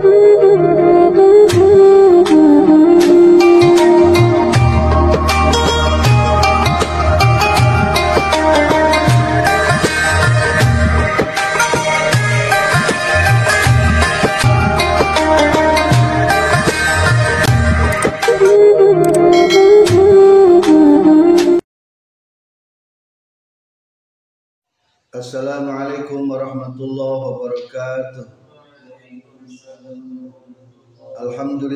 [0.00, 0.27] good.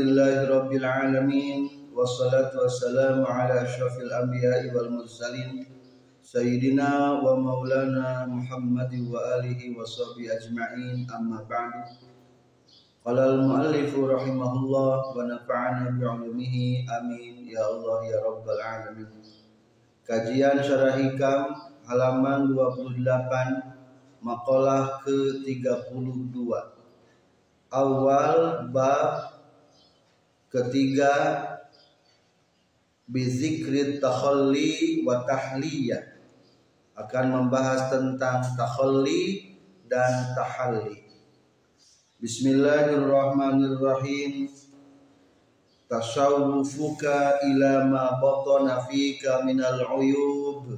[0.02, 1.60] Alhamdulillahi rabbil alamin
[1.94, 5.62] wassalatu wassalamu ala asyrafil anbiya'i wal mursalin
[6.26, 12.02] sayyidina wa maulana Muhammad wa alihi wa sahbihi ajma'in amma ba'du.
[13.06, 19.22] Qala al-muallifu rahimahullah wa nafa'ana bi'ulumihi amin ya Allah ya rabbal alamin.
[20.02, 21.54] Kajian syarah hikam
[21.86, 23.06] halaman 28
[24.18, 26.34] makalah ke-32
[27.70, 29.31] awal bab
[30.52, 31.40] ketiga
[33.08, 36.12] bizikri takhalli wa tahliyah
[36.92, 39.56] akan membahas tentang takhalli
[39.88, 41.08] dan tahalli.
[42.20, 44.52] Bismillahirrahmanirrahim.
[45.88, 50.68] Tasawwufuka ila ma batana fika minal uyub.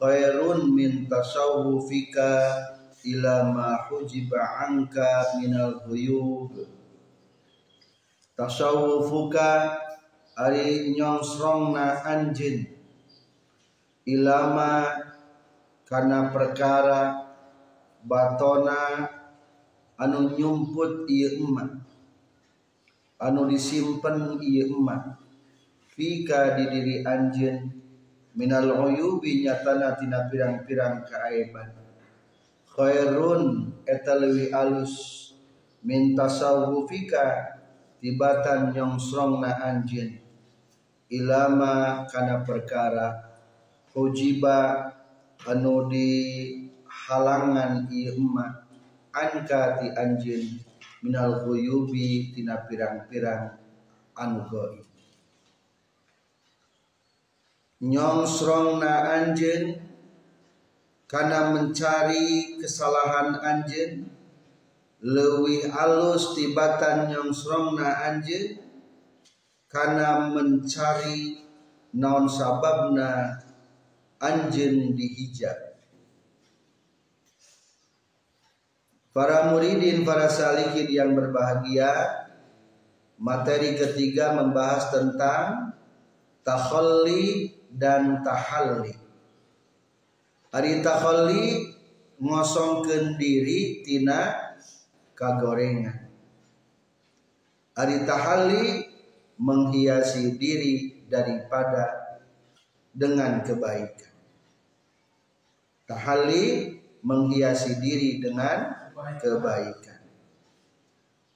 [0.00, 2.56] Khairun min tasawwufika
[3.04, 6.77] ila ma hujiba anka minal ghuyub
[8.38, 9.74] tasawwufuka
[10.38, 12.70] ari nyongsrongna anjin
[14.06, 14.86] ilama
[15.82, 17.26] karena perkara
[18.06, 19.10] batona
[19.98, 21.82] anu nyumput ieu emak.
[23.18, 25.18] Anu disimpen ieu emak.
[25.90, 27.74] Fika di diri anjeun.
[28.38, 31.74] Minal uyubi nyatana tina pirang-pirang keaiban
[32.70, 34.94] khairun eta alus.
[35.82, 37.57] Min tasawufika
[37.98, 40.18] tibatan nyongsrongna anjeun
[41.10, 43.28] ilama kana perkara.
[43.94, 44.92] Hujiba
[45.48, 46.10] anu di
[46.86, 48.14] halangan ieu
[49.10, 50.44] anka ti anjeun
[51.02, 53.58] minal ghuyubi tina pirang-pirang
[54.18, 54.86] anu gaib
[57.78, 59.78] nyongsrongna anjen
[61.06, 64.10] karena mencari kesalahan anjen
[64.98, 68.58] lebih alus tibatan nyongsrongna anjen
[69.70, 71.38] karena mencari
[71.94, 73.38] non sababna
[74.18, 75.78] anjen dihijab.
[79.14, 81.90] Para muridin para salikin yang berbahagia
[83.18, 85.74] materi ketiga membahas tentang
[86.46, 88.94] takhalli dan tahalli.
[90.54, 91.74] Ari tahalli
[92.22, 94.47] ngosongkeun diri tina
[95.18, 96.06] kagorengan.
[97.74, 98.86] Ari tahalli
[99.38, 102.18] menghiasi diri daripada
[102.94, 104.14] dengan kebaikan.
[105.90, 109.98] Tahalli menghiasi diri dengan kebaikan.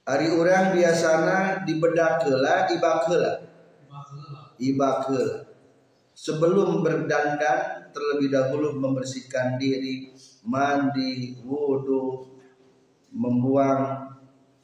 [0.03, 3.33] Ari orang biasana dibedakela ibakela.
[4.59, 5.47] Ibakela.
[6.13, 10.13] Sebelum berdandan terlebih dahulu membersihkan diri,
[10.45, 12.32] mandi, wudhu,
[13.13, 14.09] membuang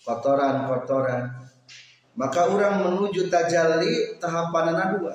[0.01, 1.29] kotoran-kotoran.
[2.17, 5.13] Maka orang menuju tajalli tahapan dua.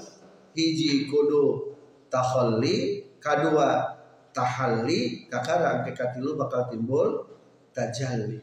[0.55, 1.75] Hiji kudu
[2.07, 3.83] tahalli, kedua
[4.31, 7.27] tahalli, kakarang kekatilu bakal timbul
[7.75, 8.39] tajalli.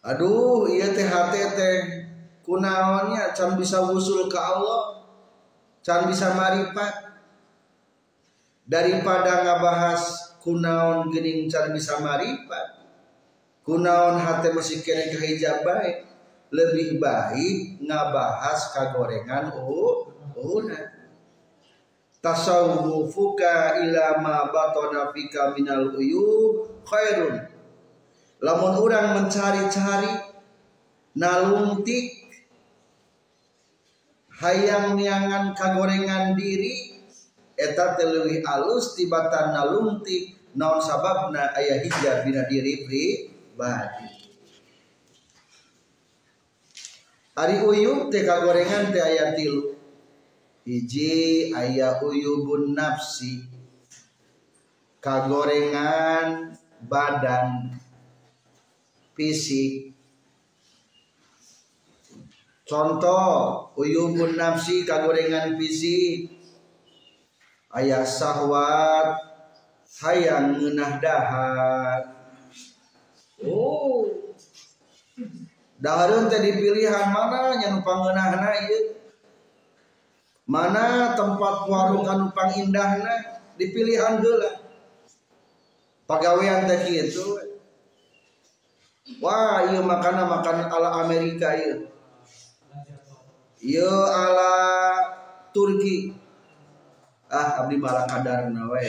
[0.00, 1.04] Aduh, iya teh
[1.52, 1.76] teh
[2.46, 5.04] kunaonnya can bisa wusul ke Allah
[5.84, 7.20] can bisa maripat
[8.64, 12.80] daripada ngabahas kunaon gening can bisa maripat?
[13.60, 16.08] Kunaon hati masih kena kehijab baik?
[16.50, 21.00] Lebih baik ngabahas kagorengan oh una
[22.18, 27.46] tasawwufuka ila ma batana fika minal uyub khairun.
[28.40, 30.10] Lamun orang mencari-cari
[31.14, 32.32] nalungtik
[34.40, 37.04] hayang niangan kagorengan diri
[37.60, 44.20] eta teleuwih alus tibatan nalungti naon sababna aya hijab dina diri pribadi
[47.40, 49.72] Ari uyub teh kagorengan teh aya tilu
[50.68, 53.48] hiji aya uyubun nafsi.
[55.00, 56.52] Kagorengan
[56.84, 57.72] badan
[59.16, 59.96] fisik.
[62.68, 66.34] Contoh uyumun nafsi kagorengan fisik.
[67.72, 69.29] Ayah sahwat
[69.98, 72.02] hayang ngenah dahar.
[73.42, 74.06] Oh.
[75.80, 77.56] Dahareun teh dipilihan mana?
[77.58, 79.00] Nya nu pangeunahna ieu?
[80.46, 83.42] Mana tempat warung anu pang indahna?
[83.56, 84.60] Dipilihan heula
[86.10, 87.38] pagawean teh kitu
[89.22, 91.88] wah ieu makanan makan ala Amerika ieu.
[93.60, 94.52] Ieu ala
[95.50, 96.14] Turki.
[97.30, 98.82] Ah abdi malah kadar nawe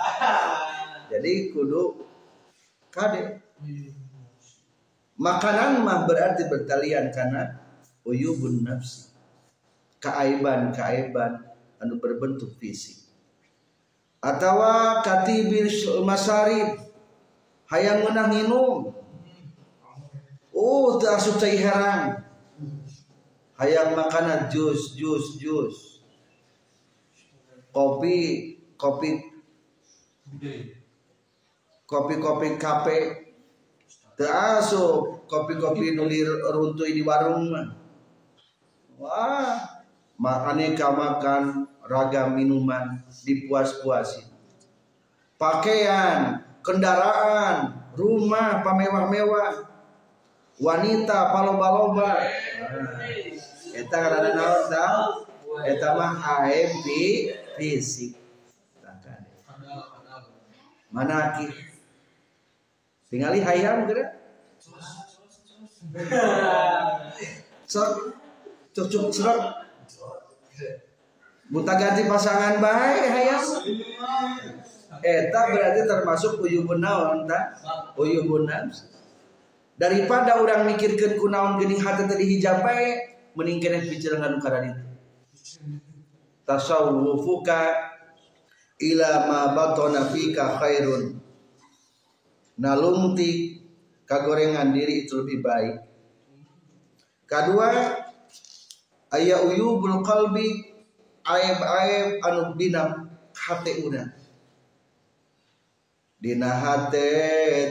[1.10, 2.06] jadi kudu
[2.90, 3.40] kade
[5.20, 7.60] Makanan mah berarti bertalian karena
[8.08, 9.12] uyubun nafsi.
[10.00, 11.44] Keaiban-keaiban
[11.76, 13.04] anu berbentuk fisik.
[14.24, 15.68] Atawa katibir
[16.00, 16.72] masarib
[17.68, 18.96] hayang menang minum.
[20.56, 22.24] Oh, teu asup cai herang.
[23.60, 26.00] Hayang makanan jus, jus, jus.
[27.76, 29.29] Kopi, kopi
[31.88, 33.30] kopi-kopi kape
[34.20, 37.56] Terasuk kopi-kopi nulir runtui di warung.
[39.00, 39.80] Wah,
[40.20, 44.28] aneka makan ragam minuman dipuas-puasin.
[45.40, 49.72] Pakaian, kendaraan, rumah pamewah-mewah,
[50.60, 52.20] wanita paloba-loba.
[53.72, 55.24] Eta karena naon?
[55.64, 56.86] Eta mah AMP
[57.56, 58.19] fisik.
[60.90, 61.46] Mana ki?
[63.10, 64.14] Tingali hayam kira.
[67.66, 68.18] Sok
[68.74, 69.40] cocok serap.
[71.50, 73.42] Buta ganti pasangan baik hayam.
[75.00, 77.56] Eta berarti termasuk uyubun naon ta?
[77.98, 78.86] Uyubun nafs.
[79.80, 84.84] Daripada orang mikirkan kunaon geuning hati tadi hijab bae, mending kena pikiran karana itu.
[86.44, 87.89] Tasawwufuka
[88.80, 91.20] ila ma batana fika khairun
[92.60, 93.60] nalungti
[94.04, 95.76] kagorengan diri itu lebih baik.
[97.24, 97.70] Kedua,
[99.14, 100.50] ayah uyubul qalbi
[101.22, 104.02] aib-aib anu binam hati una.
[106.20, 107.08] Dina hate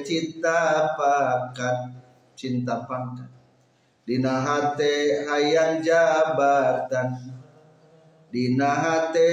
[0.02, 1.94] cinta pakat
[2.34, 3.30] cinta pangkat.
[4.08, 7.36] Dina hate hayang jabatan.
[8.34, 9.30] Dina hate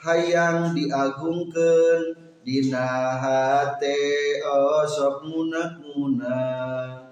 [0.00, 7.04] hayang diagungkan dina hate osok munak munak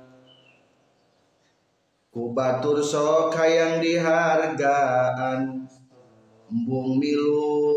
[2.08, 5.68] ku batur sok hayang dihargaan
[6.48, 7.68] embung milu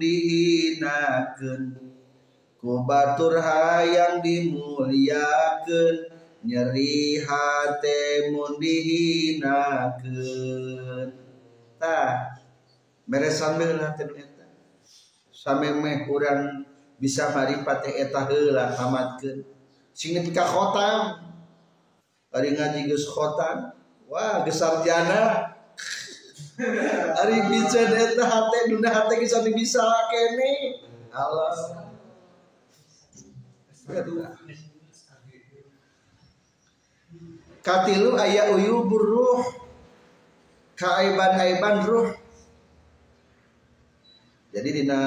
[0.00, 1.62] dihinakeun.
[2.60, 5.96] Ku batur hayang dimuliakeun
[6.44, 10.04] nyeri hate mun dihinakeun.
[11.80, 12.36] Tah
[13.08, 14.29] beres sambil hate
[15.40, 16.68] eta sampai meh kurang
[17.00, 19.40] bisa maripat eta heula tamatkeun
[19.96, 21.16] sing nepi ka khotam
[22.28, 23.72] ari ngaji geus khotam
[24.04, 25.48] wah geus sarjana.
[27.24, 29.80] Ari bisa eta hate duna hate geus bisa
[30.12, 30.76] kene
[31.08, 31.56] Allah
[37.64, 39.40] Katilu ayah uyu buruh
[40.76, 42.19] kaaiban-aiban ruh
[44.50, 45.00] jadi dina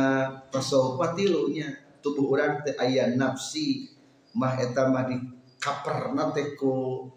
[0.47, 1.67] tasawuf patilunya
[1.99, 3.91] tubuh orang teh aya nafsi
[4.35, 5.19] mah eta di
[5.59, 7.07] kaperna teh ku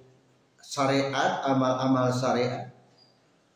[0.62, 2.70] syariat amal-amal syariat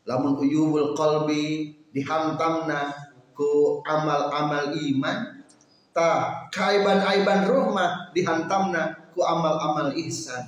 [0.07, 2.91] lamun uyubul qalbi dihantamna
[3.35, 5.41] ku amal-amal iman
[5.91, 10.47] ta kaiban-aiban ruh mah dihantamna ku amal-amal ihsan.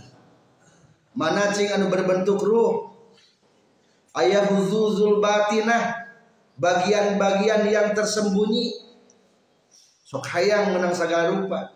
[1.14, 2.90] Mana cing anu berbentuk ruh?
[4.16, 6.03] Ayah huzuzul batinah
[6.58, 8.74] bagian-bagian yang tersembunyi.
[10.04, 11.74] Sok hayang menang segala rupa.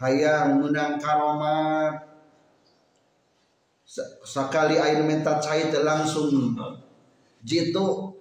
[0.00, 2.08] Hayang menang karomat.
[4.24, 6.56] Sekali air minta cair langsung.
[7.44, 8.16] Jitu.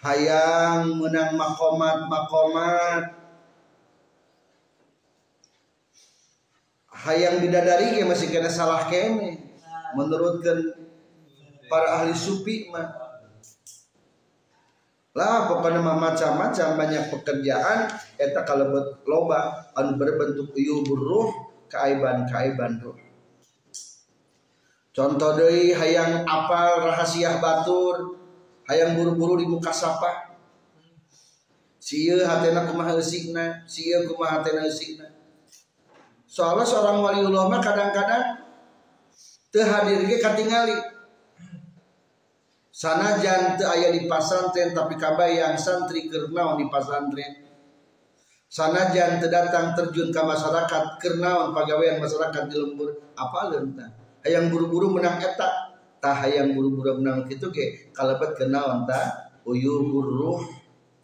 [0.00, 3.26] Hayang menang makomat makomat
[7.06, 9.38] hayang bidadari ke masih kena salah kene
[9.94, 10.58] menurutkan
[11.70, 13.05] para ahli supi mah
[15.16, 17.88] lah pokoknya mah macam-macam banyak pekerjaan.
[18.20, 21.28] Eta kalebet loba anu berbentuk uyubur ruh
[21.72, 23.00] keaiban-keaiban ruh.
[24.92, 28.20] Contoh deui hayang apal rahasia batur
[28.68, 30.36] hayang buru-buru di muka sapa.
[31.80, 35.16] Sieu hatena kumaha eusikna sieu kumaha hatena eusikna
[36.26, 38.42] soalnya seorang waliullah mah kadang-kadang
[39.54, 40.74] teu hadir ge katingali
[42.76, 47.32] sanajan teu aya di pasantren tapi kabayang santri keur di pasantren
[48.52, 52.92] sanajan teu datang terjun ke masyarakat keur naon pagawean masyarakat di lembur?
[53.16, 53.88] Apa leunta
[54.26, 55.72] hayang buru-buru menang eta.
[55.96, 60.40] Tah hayang buru-buru menang gitu ke kalebet kenaon ta uyubur ruh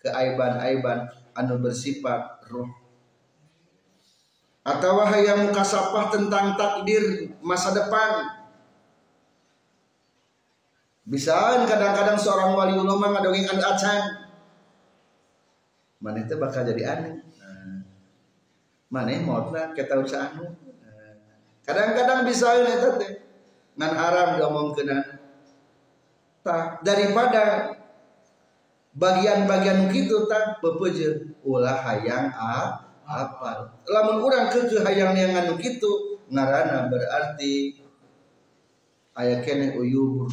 [0.04, 2.68] keaiban-aiban anu bersifat ruh.
[4.62, 8.41] Atau hayang mukasapah tentang takdir masa depan
[11.02, 14.00] bisa kadang-kadang seorang wali ulama ngadongeng anu acan.
[16.02, 17.78] Mana itu bakal jadi aneh nah,
[18.90, 20.50] mana mautna kita usah anu.
[20.50, 21.14] Nah,
[21.66, 23.12] kadang-kadang bisa ini teh.
[23.72, 24.90] Ngan haram diomongkeun
[26.42, 27.72] tak daripada
[28.92, 36.20] bagian-bagian gitu tak bepeje ulah hayang a apa lamun urang ke hayang yang anu gitu
[36.28, 37.80] ngarana berarti
[39.16, 40.28] ayah kene uyubur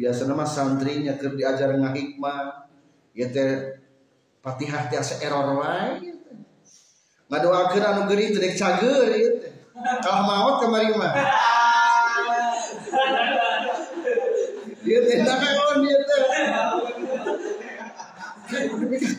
[0.00, 2.64] biasa nama santrinya ker diajar ngahikmah
[3.12, 3.84] ya teh
[4.40, 6.16] patihah tiasa error wae
[7.28, 9.52] ngadoakeun anu teu dek cager ieu teh
[10.00, 11.12] kalah maot kamari mah
[14.88, 16.22] ieu teh naon ieu teh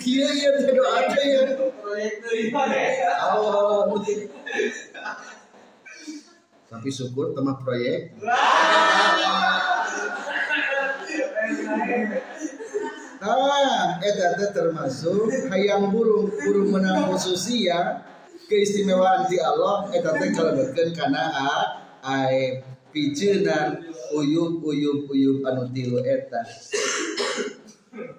[0.02, 1.42] Kia ya teh doa teh ya.
[3.16, 3.88] Allah.
[6.68, 8.12] Tapi syukur teman proyek.
[13.22, 18.02] Ah, eta teh termasuk hayang burung burung menang khususia
[18.50, 21.30] keistimewaan di Allah eta teh kalebetkeun kana
[22.02, 23.78] ai pijenan
[24.18, 26.42] uyub uyub uyub anu tilu eta.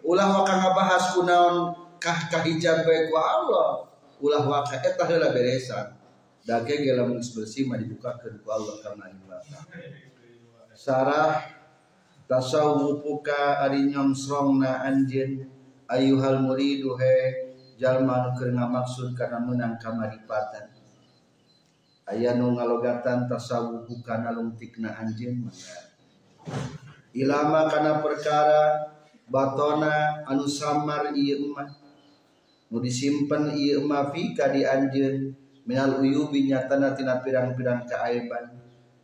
[0.07, 3.91] Ulah waka ngabahas kunaon kah kahijab bae ku Allah.
[4.23, 5.99] Ulah waka eta heula beresan.
[6.47, 9.63] Dage ge lamun bersih mah dibukakeun ku Allah karena ibadah.
[10.79, 11.62] Sarah
[12.33, 15.45] tasawufuka ari nyomsrongna anjeun
[15.85, 17.17] ayuhal muridu he
[17.77, 20.73] jalma nu keur ngamaksud kana meunang kamaripatan
[22.09, 25.45] aya nu ngalogatan tasawufuka nalungtikna anjeun
[27.13, 28.81] ilama kana perkara
[29.29, 31.69] batona anu samar ieu emah
[32.73, 35.37] nu disimpen ieu emah fika di anjeun.
[35.63, 38.51] Minal uyubi nyatana tina pirang-pirang kaaiban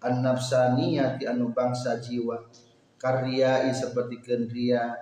[0.02, 2.35] an nafsaniyati anu bangsa jiwa
[2.99, 4.93] karya seperti kendria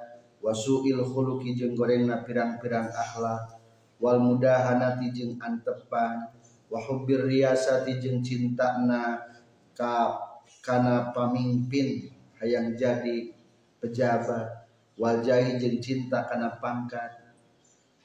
[0.44, 3.56] wasuil khuluqi jeung gorengna pirang-pirang akhlak
[3.98, 6.28] wal mudahanati jeung antepan
[6.68, 9.24] wa hubbir riyasati jeung cintana
[9.72, 10.20] ka
[10.60, 13.32] kana pamimpin hayang jadi
[13.80, 14.68] pejabat
[15.00, 17.24] wal jahi jeung cinta kana pangkat.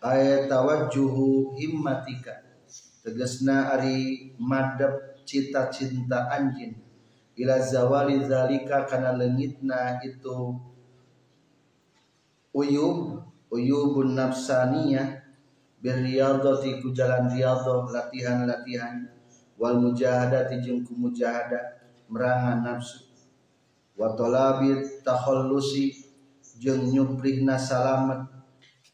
[0.02, 2.42] Ayat tawajjuhu himmatika
[3.06, 6.74] tegasna ari madep cita-cinta anjin
[7.38, 10.56] ila zawali zalika kana lengitna itu
[12.52, 15.24] uyub uyubun nafsaniyah
[15.82, 19.10] birriyadati ku jalan riyadhah latihan-latihan
[19.58, 21.80] wal mujahadati jeung ku mujahadah
[22.12, 23.08] merangan nafsu.
[23.98, 25.96] Wa talabi takhallusi
[26.60, 28.28] jeung nyuprihna salamet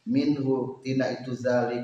[0.07, 1.83] minhu tina itu zalik.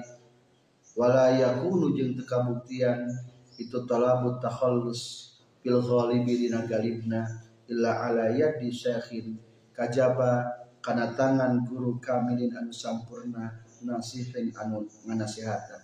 [0.93, 3.09] Wala yakunu jeung teu kabuktian
[3.57, 5.32] itu talabut takhallus
[5.63, 7.23] fil ghalibi dina galibna
[7.71, 9.39] illa ala yadi syekhin.
[9.71, 10.43] Kajaba
[10.83, 15.81] kana tangan guru kamilin anu sampurna nasihin anu nganasihatan.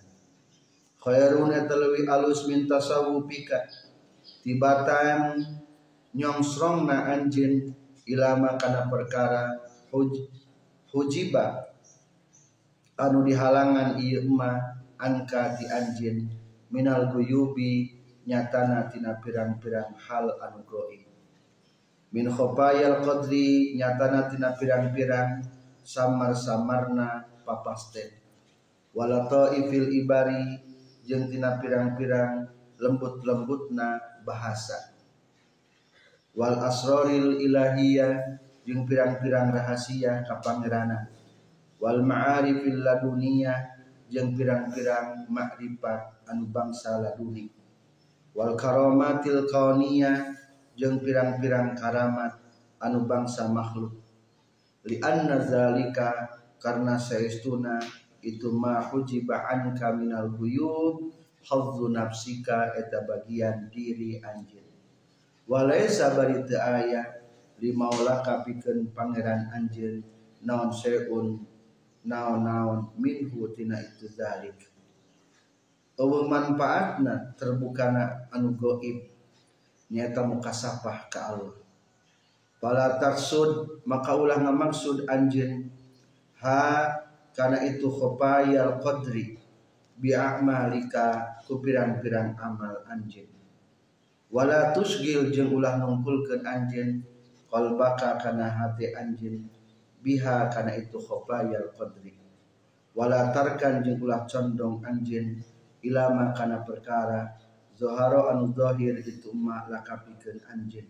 [1.00, 3.64] Khairun etalewi alus min tasawufika.
[4.44, 5.40] Tibatan
[6.12, 7.72] nyongsrongna anjin
[8.04, 9.56] ilama kana perkara
[9.88, 10.28] huj,
[10.92, 11.72] hujiba.
[13.00, 14.60] Anu dihalangan ieu mah
[15.00, 16.28] angka di anjin
[16.68, 17.99] minal guyubi
[18.30, 21.02] nyatana tina pirang-pirang hal anu goib
[22.14, 25.42] min khopayal qadri nyatana tina pirang-pirang
[25.82, 28.14] samar-samarna papasten
[28.94, 30.62] walato ifil ibari
[31.02, 32.46] jeung tina pirang-pirang
[32.80, 34.96] lembut-lembutna bahasa.
[36.32, 38.14] Wal asroril ilahiyah
[38.62, 41.10] jeung pirang-pirang rahasia kapangerana
[41.82, 43.58] wal ma'arifil laduniyah
[44.06, 47.59] jeung pirang-pirang makrifat anu bangsa laduni
[48.36, 50.30] wal karomatil kauniyah
[50.78, 52.40] jeung pirang-pirang karamat
[52.80, 53.96] anu bangsa makhluk.
[54.86, 57.80] Li anna zalika karena saestuna
[58.20, 61.08] itu ma hujiba anka minal guyub
[61.40, 64.68] hadzu nafsika eta bagian diri anjeun
[65.48, 67.24] walaysa bari teu aya
[67.56, 70.04] limaulaka pikeun pangeran anjeun
[70.44, 71.40] naon seun
[72.04, 74.69] naon-naon minhu tina itu zalik
[76.00, 79.04] eueuh manfaatna terbukana anu goib
[79.92, 81.60] nyata mukasafah ka Allah.
[82.56, 85.68] Pala taksud maka ulah ngamaksud anjeun
[86.40, 86.88] ha
[87.36, 89.36] kana itu khopayal qadri
[90.00, 93.28] bi a'malika ku pirang-pirang amal anjeun.
[94.32, 97.04] Wala tusgil jeung ulah nungkulkeun anjeun
[97.52, 99.44] qalbaka kana hati anjeun
[100.00, 102.16] biha kana itu khofayal qadri.
[102.96, 105.40] Wala tarkan jeung ulah condong anjeun
[105.82, 107.28] ilama kana perkara
[107.76, 110.88] zoharo anu zahir itu ma lakapikeun anjeun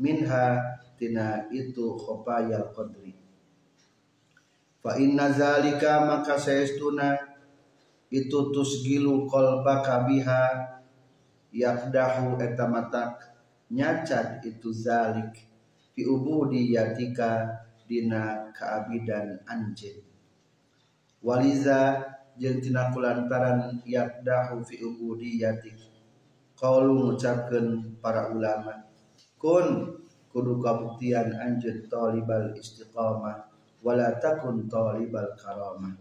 [0.00, 0.58] minha
[0.98, 3.14] tina itu khofayal qadri.
[4.82, 7.16] Fa inna zalika maka saestuna
[8.12, 10.44] itu tusgilu qalbaka biha
[11.54, 13.16] yakdahu eta matak
[13.72, 15.32] nyacat itu zalik
[15.96, 17.48] fi ubudiyatika
[17.88, 20.04] dina kaabidan anjeun
[21.24, 25.78] waliza jeung tina kulantaran yakdahu fi ubudiyatik
[26.58, 28.86] qaulu ngucapkeun para ulama
[29.38, 29.98] kun
[30.34, 35.94] kudu kabuktian anjeun talibal istiqamah wala takun talibal karamah.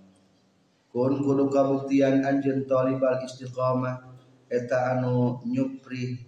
[0.90, 4.14] Kun kudu kabuktian anjeun talibal istiqamah
[4.50, 6.22] eta anu nyupri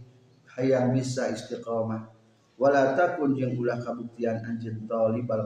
[0.58, 2.10] hayang bisa istiqomah
[2.58, 5.46] wala takun jeung ulah kabuktian anjeun talibal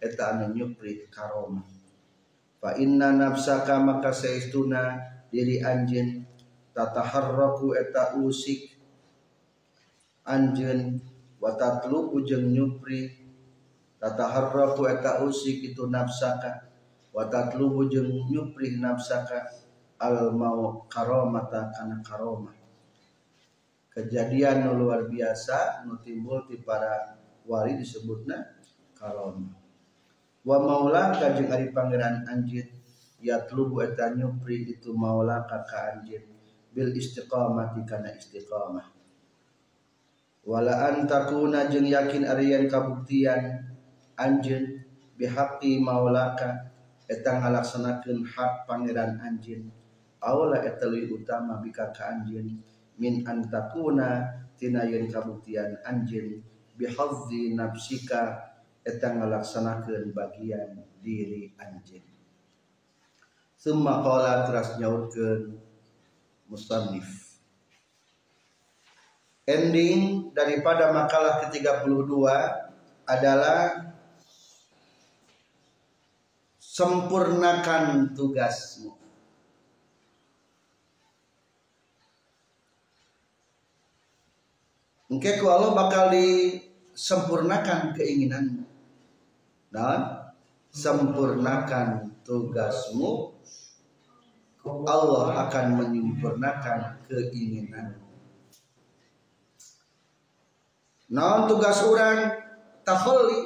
[0.00, 1.75] eta anu nyupri karomah
[2.66, 4.98] fa inna nafsaka maka saestuna
[5.30, 6.26] diri anjeun
[6.74, 8.74] tataharraku eta usik
[10.26, 10.98] anjeun
[11.38, 13.06] wa tatlubu nyupri
[14.02, 16.66] tataharraku eta usik itu nafsaka
[17.14, 17.86] wa tatlubu
[18.34, 19.46] nyupri nafsaka
[20.02, 22.58] al mau karomata kana karomah
[23.94, 27.14] kejadian luar biasa nu timbul di para
[27.46, 28.58] wali disebutna
[28.98, 29.65] karomah
[30.46, 32.70] wa maula kajeng ari pangeran anjeun
[33.18, 36.22] yatlubu eta nyupri itu maula ka ka anjeun
[36.70, 38.94] bil istiqamati kana istiqamah.
[40.46, 43.66] Wala antakuna jeung yakin arian kabuktian
[44.14, 44.86] anjeun
[45.18, 46.70] bihaqqi maulaka
[47.10, 49.66] eta ngalaksanakeun hak pangeran anjeun
[50.22, 52.62] aula eteli utama bika ka anjeun
[53.00, 54.22] min antakuna
[54.54, 56.38] tina yen kabuktian anjeun
[56.78, 58.38] bihadzi nafsika
[58.86, 62.06] eta ngalaksanakeun bagian diri anjeun
[63.58, 65.58] Summa qala teras nyaurkeun
[66.46, 67.26] musannif
[69.46, 72.18] Ending daripada makalah ke-32
[73.06, 73.94] adalah
[76.58, 78.90] sempurnakan tugasmu.
[85.06, 88.65] Ku Allah bakal disempurnakan keinginanmu.
[89.76, 90.32] Dan
[90.72, 93.36] sempurnakan tugasmu
[94.64, 98.08] Allah akan menyempurnakan keinginanmu.
[101.12, 102.34] Non tugas orang
[102.82, 103.36] takholi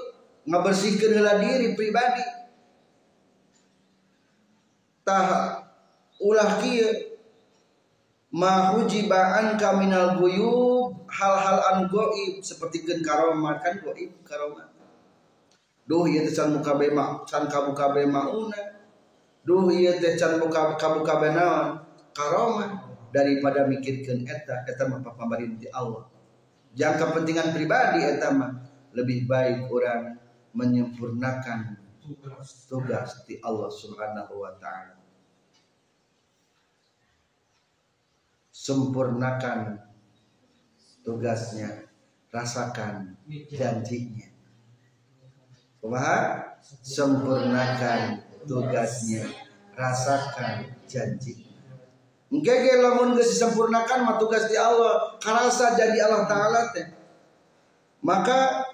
[0.47, 2.25] ngabersihkeun heula diri pribadi.
[5.05, 5.61] Tah
[6.23, 7.21] ulah kieu
[8.31, 9.77] ma hujiba anka
[10.17, 14.80] guyub hal-hal anu goib seperti gen karomah kan goib karomah
[15.91, 18.61] duh ieu teh can muka bema can kabuka mauna
[19.43, 21.83] duh ieu teh can muka kabuka naon
[22.15, 26.07] karomah daripada mikirkeun eta eta mah pamarin ti Allah.
[26.79, 28.55] Jangka kepentingan pribadi eta mah
[28.95, 30.15] lebih baik orang
[30.55, 31.75] menyempurnakan
[32.71, 33.27] tugas.
[33.27, 34.95] di Allah Subhanahu wa taala.
[38.55, 39.83] Sempurnakan
[41.03, 41.91] tugasnya
[42.31, 43.19] rasakan
[43.51, 44.30] janjinya
[45.81, 46.51] Kumaha?
[46.85, 49.25] sempurnakan tugasnya.
[49.75, 51.49] Rasakan janji.
[52.31, 55.17] Engke lamun geus disempurnakan mah tugas di Allah.
[55.19, 56.87] Karasa janji Allah taala teh.
[58.05, 58.71] Maka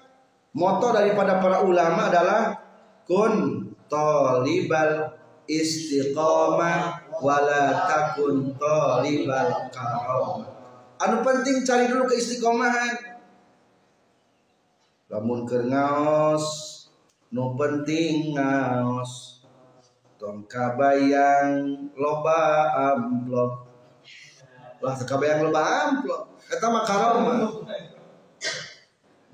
[0.53, 2.59] moto daripada para ulama adalah
[3.07, 5.15] kun talibal
[5.47, 9.71] istiqomah wala takun talibal
[10.97, 12.93] anu penting cari dulu keistiqomahan.
[15.07, 16.76] Lamun keur ngaos
[17.31, 19.43] nu penting ngaos.
[20.17, 23.69] Tong kabayang loba amplop.
[24.81, 26.21] Lah kabayang loba amplop.
[26.47, 27.37] Eta mah karomah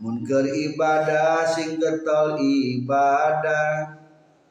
[0.03, 4.03] mun keur ibadah sing getol ibadah.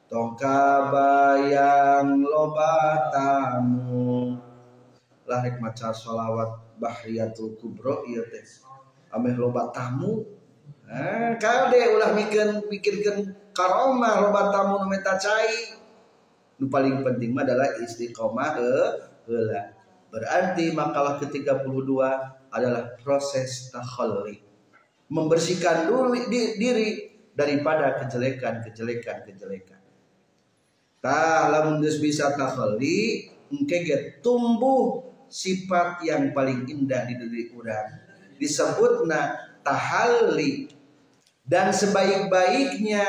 [0.09, 4.41] Tong kabayang loba tamu.
[5.29, 8.45] Lah rek maca sholawat bahriyatul kubro ieu teh.
[9.13, 10.42] Ameh loba tamu
[10.93, 15.81] eh kade ulah mikir mikirkeun karomah loba tamu nu meta cai.
[16.61, 19.73] Nu paling penting mah adalah istiqomah heula.
[20.13, 21.91] Berarti makalah ke-32
[22.53, 24.45] adalah proses takhalli.
[25.09, 29.81] Membersihkan dulu diri daripada kejelekan-kejelekan kejelekan
[31.03, 35.03] tah lamun geus bisa takhalli engke ge tumbuh
[35.33, 37.89] sifat yang paling indah di diri orang
[38.37, 40.71] disebut na tahalli
[41.43, 43.05] dan sebaik-baiknya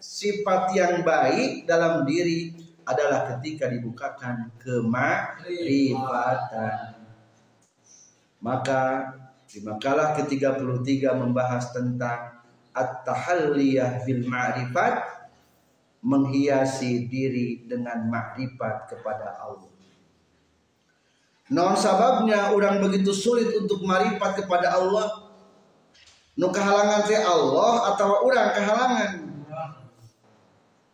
[0.00, 2.52] sifat yang baik dalam diri
[2.84, 5.40] adalah ketika dibukakan kemarifatan
[8.40, 9.12] maka
[9.50, 12.40] di makalah ke-33 membahas tentang
[12.72, 15.20] at-tahalliyah bil ma'rifat
[16.00, 19.68] menghiasi diri dengan makrifat kepada Allah.
[21.50, 25.29] Non sababnya orang begitu sulit untuk marifat kepada Allah.
[26.38, 29.10] Nu kehalangan teh Allah atau orang kehalangan.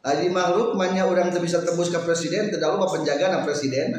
[0.07, 3.91] Ari makhluk manya orang teu bisa tembus ke presiden teu dalu penjagaan presiden.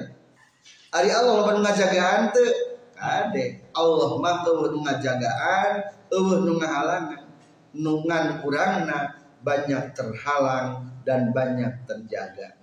[0.96, 2.48] Ari Allah loba ngajagaan teu
[2.96, 3.70] kade.
[3.76, 5.70] Allah mah eueuh nu ngajagaan,
[6.10, 7.22] eueuh nu ngahalangan.
[7.78, 9.14] Nungan urangna
[9.46, 12.58] banyak terhalang dan banyak terjaga.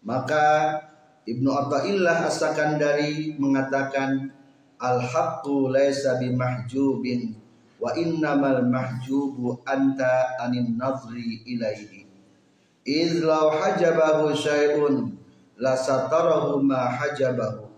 [0.00, 0.78] Maka
[1.24, 4.32] Ibnu Athaillah As-Sakandari mengatakan
[4.76, 7.43] al-haqqu laisa bimahjubin
[7.84, 12.08] wa innamal mahjubu anta anin nazri ilaihi
[12.88, 15.12] idh law hajabahu syai'un
[15.60, 17.68] la satarahu ma hajabahu.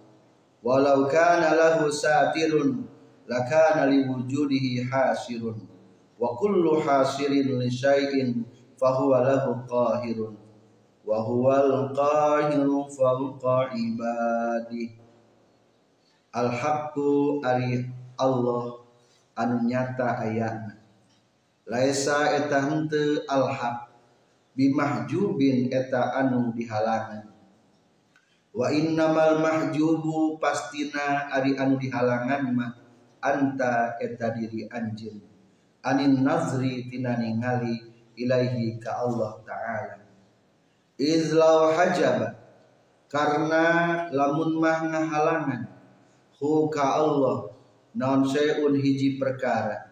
[0.63, 2.87] Walau kana lahu satirun
[3.27, 5.59] lakana liwujudihi hasirun.
[6.19, 8.47] Wa kullu hasirin li syai'in
[8.79, 10.35] fahuwa lahu qahirun.
[11.07, 14.91] Wa huwal fawqa ibadi
[16.35, 17.87] al haqqu ari
[18.19, 18.86] Allah
[19.37, 20.81] anu nyata ayana.
[21.69, 23.93] Laisa eta henteu al haq
[24.57, 27.29] bimahjubin eta anu dihalangan.
[28.57, 32.73] Wa innamal mahjubu pastina ari anu dihalangan mah
[33.21, 35.21] anta eta diri anjeun.
[35.85, 37.79] Anin nazri tina ningali
[38.17, 39.97] ilaihi ka Allah taala.
[40.97, 42.33] Izlau hajab
[43.13, 43.65] karena
[44.11, 45.63] lamun mah ngahalangan
[46.41, 47.56] hu ka Allah
[47.97, 49.89] non seun hiji perkara.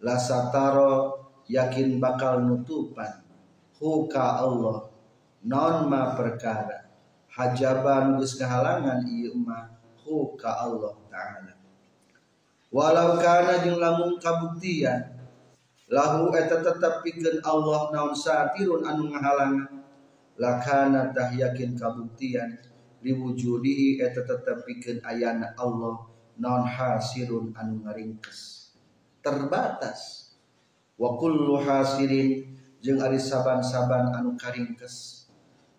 [0.00, 3.20] La sataro yakin bakal nutupan.
[3.76, 4.88] Hu ka Allah.
[5.44, 6.88] Non ma perkara.
[7.28, 9.68] Hajaban geus ngahalangan ieu mah
[10.00, 11.52] hu ka Allah taala.
[12.72, 15.14] Walau kana jeung lamun kabuktian
[15.94, 19.84] lahu eta tetep pikeun Allah naon satirun anu ngahalangan?
[20.34, 22.58] Lakana tah yakin kabuktian
[23.04, 28.70] liwujudihi eta tetep pikeun ayana Allah non hasirun anu ngaringkes.
[29.22, 30.32] Terbatas.
[30.94, 35.26] Wa kullu hasirin jeung ari saban-saban anu karingkes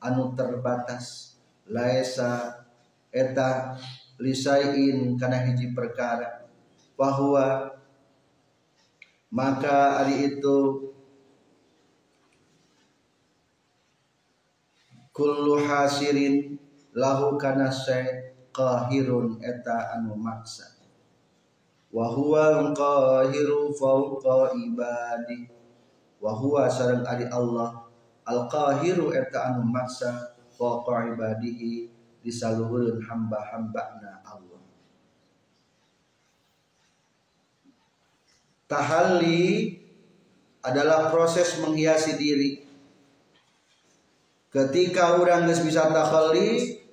[0.03, 1.37] anu terbatas.
[1.65, 2.63] Laesa
[3.09, 3.75] eta
[4.21, 6.47] lisain kana hiji perkara.
[6.95, 7.75] Bahwa
[9.33, 10.87] maka ari itu
[15.15, 16.59] kullu hasirin
[16.95, 17.71] lahu kana
[18.55, 20.79] qahirun eta anu maksa.
[21.91, 25.51] Wa huwa qahiru fawqa ibadi.
[26.23, 27.83] Wa huwa sareng ari Allah.
[28.23, 31.91] Al qahiru eta anu maksa fawqa ibadihi
[32.23, 34.63] di saluhurun hamba-hambana Allah.
[38.65, 39.77] Tahalli
[40.65, 42.65] adalah proses menghiasi diri.
[44.49, 46.84] Ketika orang bisa takhalli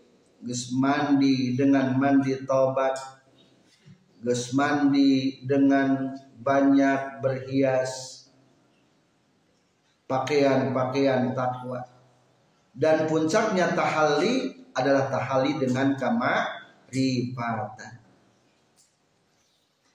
[0.42, 2.98] geus mandi dengan mandi taubat.
[4.22, 8.26] Geus mandi dengan banyak berhias.
[10.06, 11.80] Pakaian-pakaian takwa.
[12.74, 16.44] Dan puncaknya tahalli adalah tahalli dengan kama
[16.92, 18.02] rifatan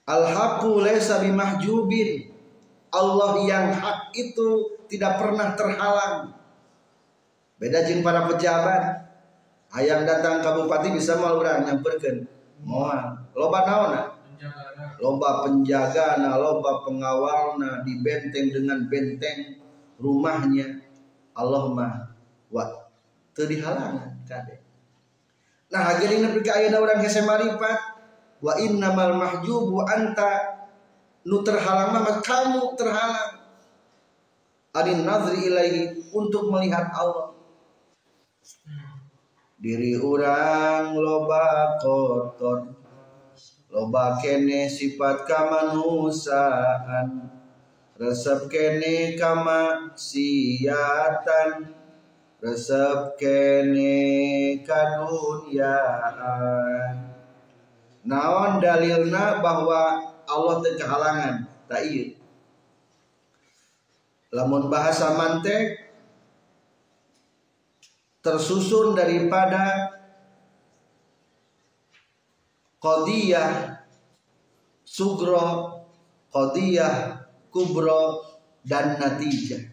[0.08, 2.32] al-haqqu laysa bimahjubin.
[2.88, 6.32] Allah yang hak itu tidak pernah terhalang.
[7.60, 9.07] Beda jeng para pejabat
[9.74, 12.24] ayam datang ke bupati bisa mal orang nyamperkan?
[12.64, 14.02] Moal loba naona?
[14.98, 19.62] Loba penjaga na loba pengawal na di benteng dengan benteng
[19.98, 20.82] rumahnya.
[21.38, 21.92] Allah mah
[22.50, 22.64] wa
[23.30, 24.58] teu dihalangan kade.
[25.70, 27.78] Nah hageulina nepi ka ayeuna urang hese marifat
[28.42, 30.66] wa innamal mahjubu anta
[31.22, 33.38] nu terhalang mah kamu terhalang.
[34.74, 37.38] Adin nazri ilaihi untuk melihat Allah
[39.58, 42.78] diri orang loba kotor
[43.74, 47.26] loba kene sifat kamanusan
[47.98, 51.74] resep kene kama siatan
[52.38, 53.98] resep kene
[54.62, 56.06] kadunyaan
[58.06, 62.14] naon dalilna bahwa Allah teu kehalangan tak iya
[64.30, 65.87] lamun bahasa mantek
[68.28, 69.88] tersusun daripada
[72.76, 73.80] qadiyah
[74.84, 75.80] sugro
[76.28, 78.20] qadiyah kubro
[78.68, 79.64] dan natijah.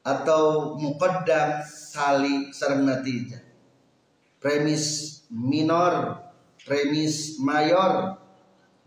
[0.00, 1.60] Atau muqaddam
[1.92, 3.44] tali serang natijah.
[4.40, 6.24] Premis minor
[6.64, 8.16] premis mayor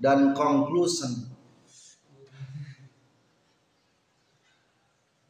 [0.01, 1.29] dan conclusion.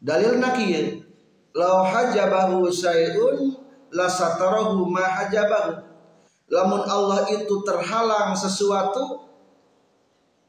[0.01, 1.10] Dalil nakir
[1.55, 3.55] lau hajabahu syai'un
[3.91, 5.91] la satarahu ma hajabahu.
[6.51, 9.23] Lamun Allah itu terhalang sesuatu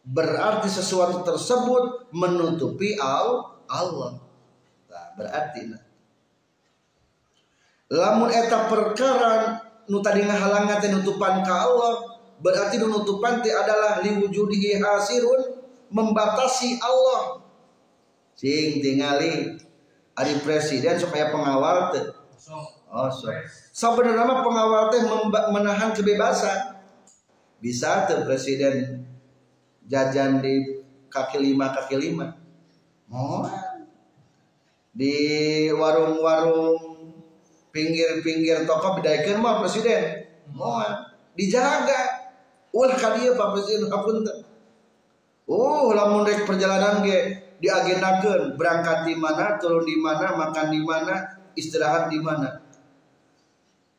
[0.02, 4.18] berarti sesuatu tersebut menutupi Allah.
[4.90, 5.82] Nah, berarti nah.
[7.92, 12.12] lamun eta perkara nu tadi ngahalangan nutupan ka Allah
[12.42, 15.62] berarti nutupan ti adalah liwujudihi hasirun
[15.92, 17.46] membatasi Allah.
[18.34, 19.54] Sing tingali
[20.12, 22.05] ari presiden supaya pengawal teh
[22.92, 23.33] oh so.
[23.72, 25.01] sebenarnya pengawal teh
[25.53, 26.77] menahan kebebasan.
[27.62, 29.07] Bisa tuh presiden
[29.87, 32.35] jajan di kaki lima kaki lima.
[33.07, 33.46] Mau
[34.92, 35.14] di
[35.72, 36.77] warung-warung
[37.72, 40.27] pinggir-pinggir toko bedaikan mah presiden.
[40.53, 40.83] Mau
[41.38, 42.20] dijaga.
[42.72, 44.48] Ulah kadieu Pak Presiden hapunten
[45.44, 51.14] oh lamun rek perjalanan ge diagendakeun berangkat di mana turun di mana makan di mana
[51.55, 52.59] istirahat di mana.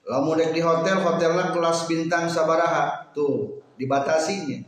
[0.04, 3.08] Lamun rek di hotel hotelnya kelas bintang sabaraha.
[3.16, 4.60] Tuh dibatasinya.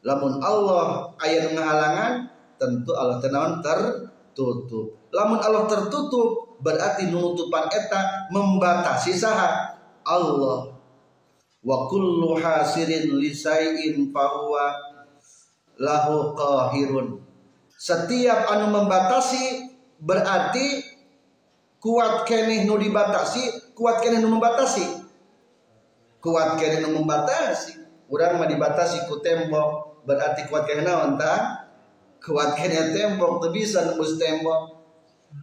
[0.00, 2.24] Lamun Allah ayat menghalangan
[2.56, 4.96] tentu Allah tenawan tertutup.
[5.12, 9.76] Lamun Allah tertutup berarti nutupan eta membatasi saha.
[10.08, 10.72] Allah.
[11.60, 14.72] Wa kullu hasirin lisaiin fahuwa
[15.76, 17.27] lahu qahirun
[17.78, 19.70] setiap anu membatasi
[20.02, 20.82] berarti
[21.78, 25.06] kuat keneh nu dibatasi kuat keneh nu membatasi.
[26.18, 27.78] Kuat keneh nu membatasi.
[28.10, 31.20] Urang mah dibatasi ku tembok berarti kuat kena naon
[32.18, 34.74] kuat kena tembok tuh bisa nembus tembok.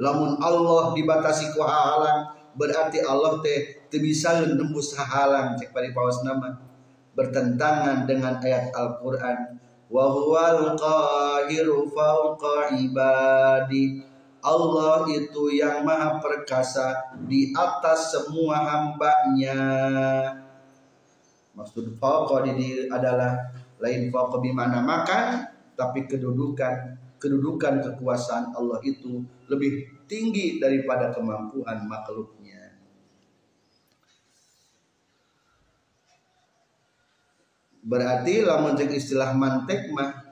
[0.01, 6.23] Lamun Allah dibatasi ku halang berarti Allah teh teu bisa nembus halang cek pari pawas
[6.25, 6.55] nama
[7.15, 14.01] bertentangan dengan ayat Al-Qur'an wa huwal qahiru fawqa ibadi.
[14.45, 19.57] Allah itu yang maha perkasa di atas semua hambanya.
[21.57, 23.49] Maksud fawqa ini adalah
[23.81, 32.44] lain fauqa bimana makan tapi kedudukan kedudukan kekuasaan Allah itu lebih tinggi daripada kemampuan makhluknya
[37.85, 40.25] berarti lamun jeung istilah mantek mah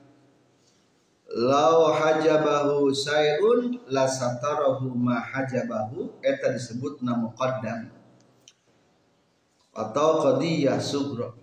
[1.30, 7.94] lau hajabahu sayun la satarahu ma hajabahu eta disebut muqaddam.
[9.74, 11.34] Atau qadiyah sugra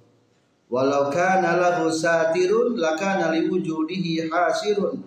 [0.71, 5.03] walau kana lahu satirun lakana liwujudihi hasirun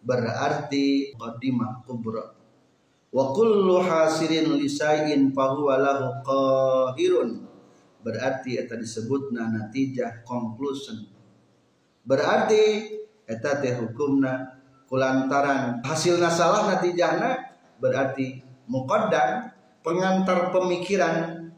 [0.00, 2.32] berarti qaddimah kubra
[3.12, 7.44] wa kullu hasirin lisain fahuwa lahu qahirun
[8.04, 11.08] berarti eta disebutna natijah conclusion.
[12.04, 12.92] Berarti
[13.24, 19.48] eta teh hukumna kulantaran hasilna salah natijahna berarti muqaddam
[19.80, 21.48] pengantar pemikiran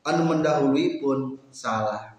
[0.00, 2.16] anu mendahului pun salah.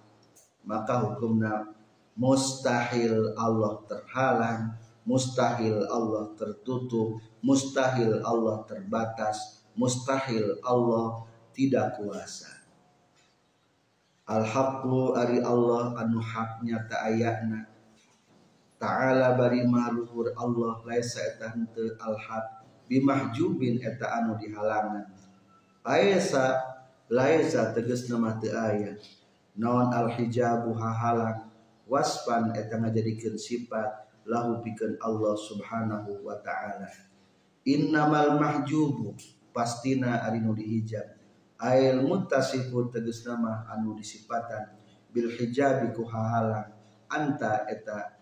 [0.61, 1.73] Maka hukumnya
[2.13, 4.73] mustahil Allah terhalang
[5.07, 11.23] mustahil Allah tertutup mustahil Allah terbatas mustahil Allah
[11.55, 12.56] tidak kuasa
[14.27, 17.77] Al-haqqu ari Allah anu haknya ta'ayakna
[18.77, 22.63] ta'ala bari maluhur Allah laisa eta henteu al-haq.
[22.87, 25.11] Bimahjubin eta anu dihalangan.
[25.83, 26.55] Laisa
[27.11, 28.95] laisa tegas nama teu aya.
[29.57, 31.51] Naon al hijabu hahalang.
[31.89, 34.07] Waspan eta ngajadikeun sifat.
[34.27, 36.87] Lahu pikeun Allah subhanahu wa ta'ala.
[37.67, 39.15] Innamal mahjubu.
[39.51, 41.16] Pastina ari nu dihijab
[41.57, 44.77] ail muttasifu tegas nama anu disipatan
[45.09, 46.05] bil hijabi ku
[47.09, 48.13] anta eta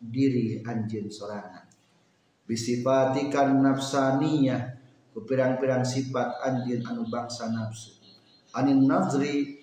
[0.00, 1.66] diri anjeun sorangan.
[2.48, 4.62] Bisifatikan nafsaniyah
[5.12, 8.00] ku pirang-pirang sifat anjeun anu bangsa nafsu.
[8.56, 9.60] Anin nazri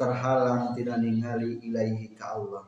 [0.00, 2.64] terhalang tidak ningali ilaihi ka Allah.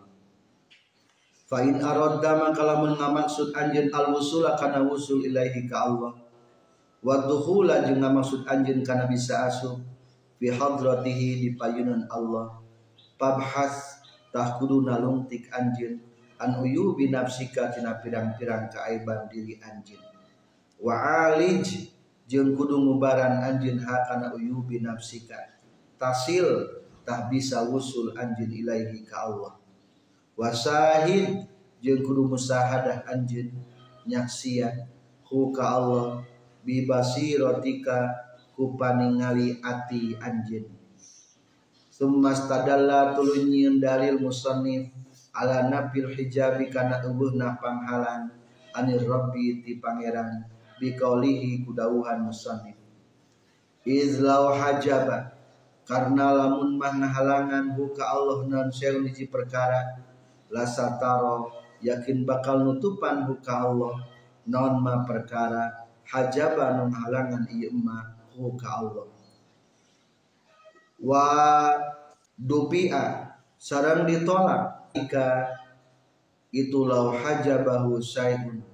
[1.49, 6.28] Fa in aradda maka lamun ngamaksud anjeun al wusula kana wusul ilaihi ka Allah
[7.09, 9.81] wa dukhula jeung ngamaksud anjeun kana bisa asup
[10.37, 12.61] fi hadratihi di payunan Allah.
[13.17, 16.05] Pabhas tah kudu nalungtik anjeun.
[16.37, 20.05] An uyubi nafsika tina pirang-pirang kaaiban diri anjeun.
[20.77, 21.89] Wa alij
[22.29, 25.57] jeung kudu ngubaran anjeun ha kana uyubi nafsika.
[25.97, 26.45] Tasil
[27.09, 29.57] tah bisa wusul anjeun ilaihi ka Allah.
[30.37, 31.49] Wasahid
[31.81, 33.49] jeung kudu musahadah anjeun
[34.05, 34.87] nyaksian
[35.25, 36.23] hu ka Allah
[36.69, 38.13] bi basiratika
[38.53, 40.69] ku paningali ati anjeun.
[41.89, 44.93] Summa stadalla tulunyin dalil musannif
[45.33, 48.29] ala nabil hijabi kana eueuhna panghalang
[48.77, 50.45] anir rabbi ti pangeran
[50.77, 52.77] biqaulihi kudauhan musannif.
[53.89, 55.33] Izlau hajaba
[55.89, 59.97] karena lamun mah halangan buka Allah nan seun hiji perkara
[60.53, 61.49] lasataro
[61.81, 63.97] yakin bakal nutupan buka Allah
[64.45, 69.07] non ma perkara hajaba non halangan ieu mah buka Allah.
[70.99, 71.25] Wa
[72.35, 75.53] dupia sarang ditolak jika
[76.51, 78.65] itulah hajabahu sayyidun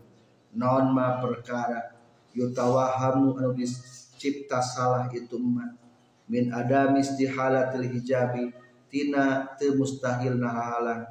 [0.55, 1.91] non ma perkara?
[2.35, 5.79] Yutawahamu anu dicipta salah itu emak
[6.27, 8.51] min ada istihalatil hijabi
[8.91, 11.07] tina te mustahil nahalang.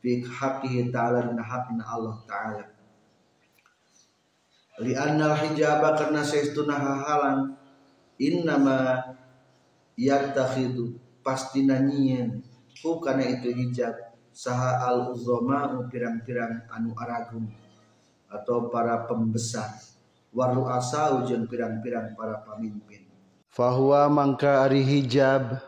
[0.00, 2.79] Fi haqqihi ta'ala hakna Allah ta'ala
[4.80, 7.54] li annal hijaba karena saestuna hahalang
[8.16, 9.12] innama
[9.96, 12.40] yattakhidu pasti nanyian.
[12.80, 13.92] Ku kana itu hijab.
[14.32, 17.50] Saha al uzama pirang-pirang anu aragung
[18.30, 19.68] atau para pembesar.
[20.32, 23.04] Waru asa ujian pirang-pirang para pemimpin.
[23.52, 25.60] Fahuwa mangka ari hijab.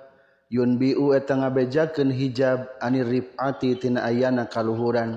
[0.53, 5.17] Yun biu eta ngabejakeun hijab ani rifati tina ayana kaluhuran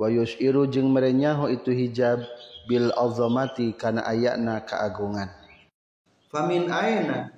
[0.00, 2.24] wa yus'iru jeung merenyaho itu hijab
[2.68, 5.30] bil azamati kana ayana kaagungan
[6.32, 7.28] famin aina?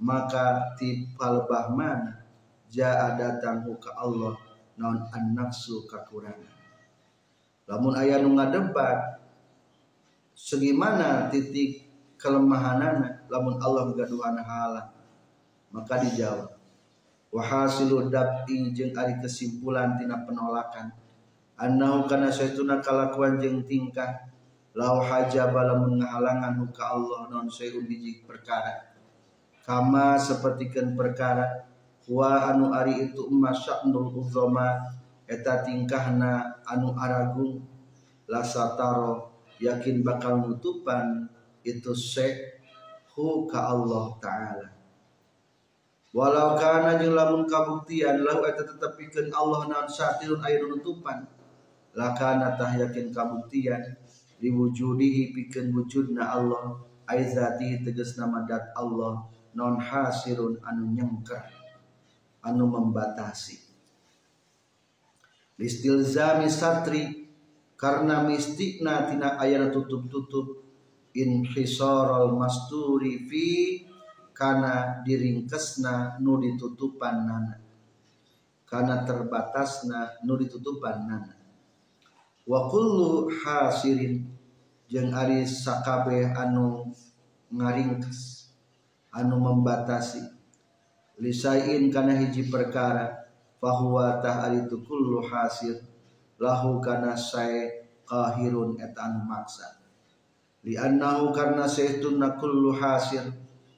[0.00, 2.24] Maka ti palbah mana?
[2.72, 4.32] Jaa datang ka Allah
[4.80, 6.56] naon an nafsu kakurangan
[7.68, 9.20] lamun aya nu ngadebat
[10.32, 11.84] segimana titik
[12.16, 13.28] kelemahanana?
[13.28, 14.88] Lamun Allah gaduhan halang
[15.70, 16.56] maka dijawab.
[17.30, 20.90] Wahasilu dab'i jeung ari kesimpulan tina penolakan
[21.60, 24.32] annahu kana sayyiduna kalakuan jeung tingkah
[24.72, 28.96] lau hajaba lamun ngahalangan ka Allah non sayyid biji perkara.
[29.60, 31.68] Kama sapertikeun perkara
[32.08, 34.80] wa anu ari itu emas sya'nul uzama
[35.28, 37.62] eta tingkahna anu aragung
[38.24, 41.28] lasataro yakin bakal nutupan
[41.60, 42.56] itu se
[43.12, 44.68] hu ka Allah taala.
[46.10, 51.28] Walau kana jeung lamun kabuktian lahu eta tetepikeun Allah naon satirun aya nutupan
[51.94, 53.82] lakana tah yakin kabuktian
[54.38, 56.78] diwujudihi pikeun wujudna Allah
[57.10, 59.26] ai zati tegasna madat Allah
[59.58, 61.42] non hasirun anu nyengker
[62.46, 63.58] anu membatasi.
[65.60, 67.28] Listilzami satri
[67.76, 70.64] karena mistikna tina ayana tutup-tutup
[71.12, 73.46] inhisaral masturi fi
[74.32, 77.60] kana diringkesna nu ditutupan nana.
[78.64, 81.39] Kana terbatasna nu ditutupan nana
[82.46, 84.24] wa kullu hasirin
[84.90, 86.90] jeung ari sakabeh anu
[87.50, 88.50] ngaringkes
[89.14, 90.22] anu membatasi.
[91.20, 93.28] Lisain kana hiji perkara
[93.60, 95.84] fahuwa tah ari kullu hasir
[96.40, 99.84] lahu kana sae qahirun etan maksa.
[100.64, 103.28] Li annahu karna saytuna kullu hasir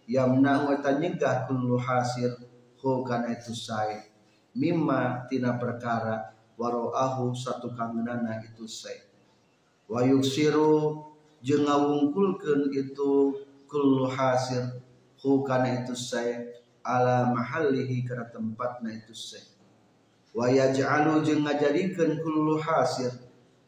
[0.07, 2.31] yamna'u eta nyegah kullu hasir
[2.79, 4.07] hu kana itu sae.
[4.55, 9.09] Mimma tina perkara waro'ahu satu kangenana itu sae
[9.89, 11.03] wa yuksiru
[11.43, 13.37] jeung ngawungkulkeun itu
[13.69, 14.81] kullu hasir
[15.21, 19.43] hu kana itu sae ala mahallihi kana tempatna itu sae
[20.37, 23.11] wa yaj'alu jeung ngajadikeun kullu hasir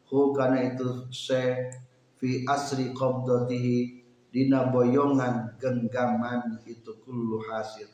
[0.09, 1.73] hu kana itu se
[2.15, 7.87] fi asri qabdatihi dina boyongan genggaman itu kullu hasir.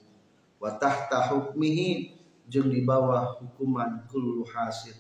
[0.58, 2.21] Wa tahta hukmihi
[2.52, 5.00] jeung di bawah hukuman kullu hasir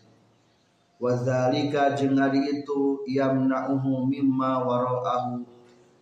[0.96, 5.44] wa dzalika jeung itu yamna'uhu mimma wara'ahu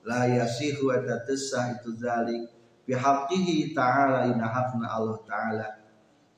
[0.10, 2.44] la yasihu wa itu zalik.
[2.90, 5.68] Bihaqqihi ta'ala ina hakna Allah ta'ala.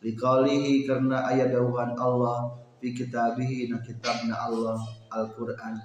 [0.03, 4.75] Liqalihi karena ayat dawuhan Allah fi kitabihi na kitabna Allah
[5.15, 5.79] Al-Qur'an.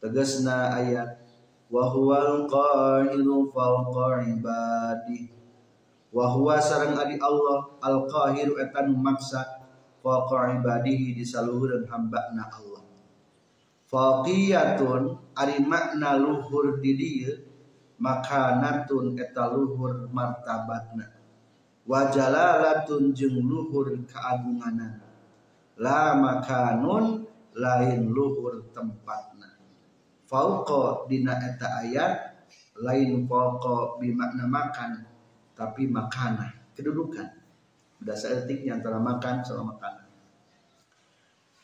[0.00, 1.20] Tegasna ayat
[1.68, 5.35] wa huwal qahiru fawqa ibadi
[6.14, 9.66] wa huwa sareng adi Allah al-qahiru etan maksa
[10.06, 12.82] fawqa ibadihi di saluhureun hambana Allah.
[13.86, 17.34] Faqiyatun ari makna luhur di dieu
[18.02, 21.06] makanatun eta luhur martabatna.
[21.86, 25.02] Wa jalalatun jeung luhur keagunganan.
[25.78, 29.54] La makanun lain luhur tempatna.
[30.26, 32.14] Fauqa dina eta ayat
[32.82, 35.15] lain fauqa bi makna makan
[35.56, 37.26] tapi makana kedudukan.
[37.96, 40.04] Dasar etiknya antara makan sama makanan.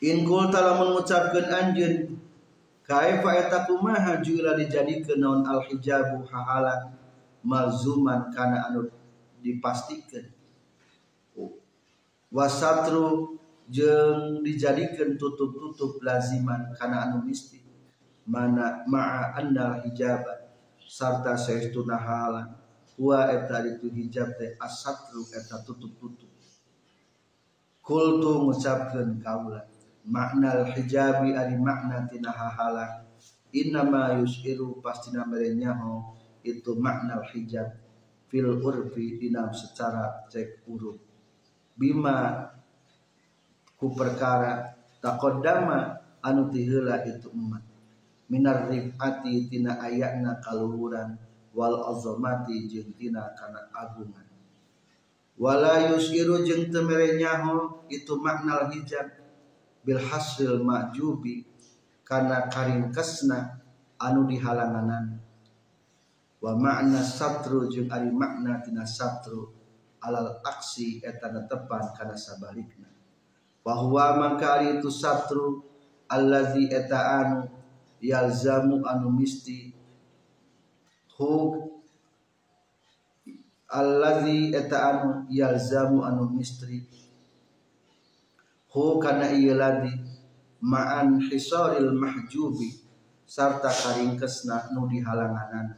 [0.01, 2.17] In qulta lamun ngucapkeun anjeun
[2.83, 6.91] kaifa eta kumaha juila dijadikeun naon al hijabu hahalan
[7.45, 8.89] malzuman kana anu
[9.39, 10.27] dipastikeun
[12.33, 13.37] wasatru
[13.69, 17.61] jeung dijadikan tutup-tutup laziman kana anu misti
[18.25, 20.25] mana ma'a anna hijab
[20.81, 22.62] sarta saestuna halan
[22.99, 26.31] wa eta itu hijab teh asatru eta tutup-tutup.
[27.83, 29.67] Kultu ngucapkeun kaula
[30.07, 33.07] makna hijabi ari makna tina hahalan
[33.51, 37.75] innama yusiru pastina merenyaho itu makna hijab
[38.27, 40.99] fil urfi dina secara cek uruf
[41.75, 42.49] bima
[43.75, 47.63] ku perkara takodama anu tiheula itu umat.
[48.31, 51.19] Minar rifati tina ayatna kaluhuran
[51.53, 54.25] wal azamati jeung tina kana agungan.
[55.37, 59.21] Wala yusiru jeung teu nyaho itu makna hijab.
[59.83, 61.45] Bil hasil majubi
[62.01, 63.61] kana karingkesna
[64.01, 65.21] anu dihalanganan.
[66.41, 69.53] Wa makna satru jeung ari makna tina satru.
[70.03, 72.91] Alal aksi eta tepan kana sabalikna.
[73.63, 75.63] Bahwa maka itu satru
[76.11, 77.47] allazi eta anu
[78.03, 79.71] yalzamu anu misti
[81.17, 81.31] hu
[83.69, 86.85] allazi eta anu yalzamu anu mistri.
[88.73, 89.93] Hu kana ieu ladi
[90.61, 92.69] ma'an hisaril mahjubi
[93.25, 95.77] sarta karingkesna nu dihalanganan.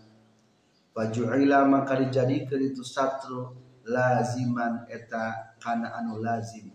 [0.96, 3.52] Faju'ila maka dijadikeun itu satru
[3.84, 6.72] laziman eta kana anu lazim.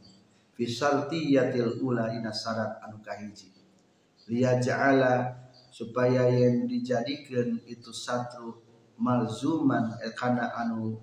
[0.60, 3.48] Yatil ula ina syarat anu kahiji.
[4.28, 5.32] Liya ja'ala
[5.70, 8.58] supaya yang dijadikan itu satu
[8.98, 10.98] malzuman eh, kana anu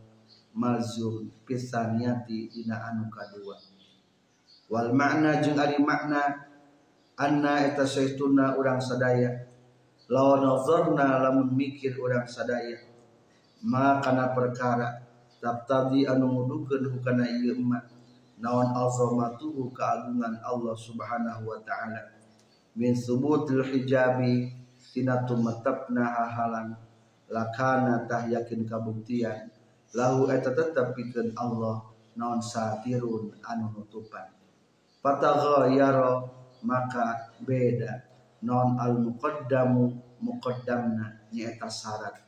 [0.52, 3.56] malzum pisaniati ina anu kadua.
[4.68, 6.52] Wal makna jeung ari makna
[7.16, 9.48] anna eta saestuna urang sadaya.
[10.12, 12.76] Law nazarna lamun mikir urang sadaya.
[13.64, 15.00] Ma kana perkara
[15.40, 17.88] tabtadi anu ngudukeun hukana ieu emak.
[18.38, 22.17] Naon azamatuhu keagungan Allah Subhanahu wa taala
[22.78, 24.54] min subutil hijabi
[24.94, 26.78] tina tumetepna hahalan
[27.26, 29.50] lakana tah yakin kabuktian.
[29.98, 31.82] Lahu eta tetep pikeun Allah
[32.14, 34.30] naon satirun anu nutupan.
[35.02, 36.22] Pataghayyara
[36.62, 38.06] maka beda.
[38.46, 42.22] Non al muqaddamu muqaddamna nyaeta syarat.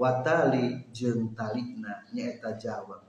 [0.00, 3.04] Watali jeung talina nyaeta jawab.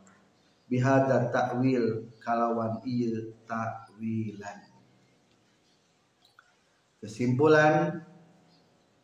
[0.67, 4.70] Bihada takwil kalawan il takwilan
[7.01, 8.05] kesimpulan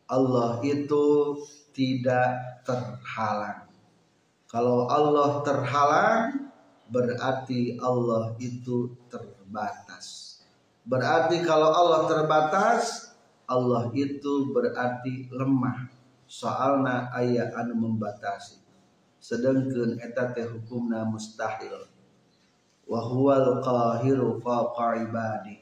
[0.07, 1.35] Allah itu
[1.75, 3.67] tidak terhalang.
[4.47, 6.47] Kalau Allah terhalang
[6.87, 10.39] berarti Allah itu terbatas.
[10.87, 13.11] Berarti kalau Allah terbatas
[13.47, 15.91] Allah itu berarti lemah.
[16.27, 18.59] Soalna ayat anu membatasi.
[19.19, 21.87] Sedangkan eta teh hukumna mustahil.
[22.87, 25.59] Wa huwal qahiru faqa ibadi.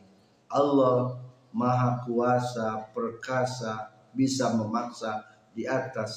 [0.50, 1.25] Allah
[1.56, 5.24] maha kuasa perkasa bisa memaksa
[5.56, 6.12] di atas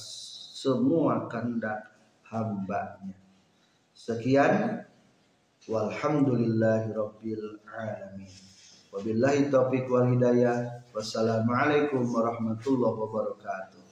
[0.59, 1.95] semua kehendak
[2.27, 3.15] hambanya.
[3.95, 4.83] Sekian.
[5.69, 8.33] Walhamdulillahi rabbil alamin.
[8.89, 10.81] Wabillahi taufiq wal hidayah.
[10.97, 13.89] Wassalamualaikum warahmatullahi wabarakatuh